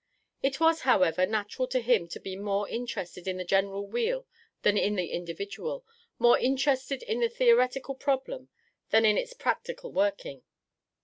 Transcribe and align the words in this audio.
It 0.41 0.59
was, 0.59 0.79
however, 0.81 1.27
natural 1.27 1.67
to 1.67 1.79
him 1.79 2.07
to 2.07 2.19
be 2.19 2.35
more 2.35 2.67
interested 2.67 3.27
in 3.27 3.37
the 3.37 3.43
general 3.45 3.85
weal 3.85 4.25
than 4.63 4.75
in 4.75 4.95
the 4.95 5.11
individual, 5.11 5.85
more 6.17 6.39
interested 6.39 7.03
in 7.03 7.21
a 7.21 7.29
theoretical 7.29 7.93
problem 7.93 8.49
than 8.89 9.05
in 9.05 9.15
its 9.15 9.33
practical 9.33 9.91
working. 9.93 10.41